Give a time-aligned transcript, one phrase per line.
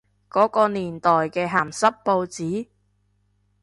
[0.31, 2.69] 嗰個年代嘅鹹濕報紙？